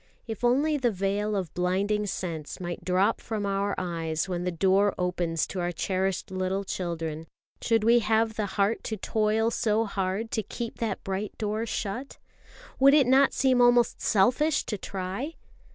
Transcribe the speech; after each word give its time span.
If 0.25 0.43
only 0.43 0.77
the 0.77 0.89
veil 0.89 1.35
of 1.35 1.53
blinding 1.53 2.07
sense 2.07 2.59
might 2.59 2.83
drop 2.83 3.21
from 3.21 3.45
our 3.45 3.75
eyes 3.77 4.27
when 4.27 4.45
the 4.45 4.51
door 4.51 4.95
opens 4.97 5.45
to 5.45 5.59
our 5.59 5.71
cherished 5.71 6.31
little 6.31 6.63
children, 6.63 7.27
should 7.61 7.83
we 7.83 7.99
have 7.99 8.33
the 8.33 8.47
heart 8.57 8.83
to 8.85 8.97
toil 8.97 9.51
so 9.51 9.85
hard 9.85 10.31
to 10.31 10.41
keep 10.41 10.79
that 10.79 11.03
bright 11.03 11.37
door 11.37 11.67
shut? 11.67 12.17
Would 12.79 12.95
it 12.95 13.05
not 13.05 13.31
seem 13.33 13.61
almost 13.61 14.01
selfish 14.01 14.63
to 14.63 14.77
try? 14.79 15.35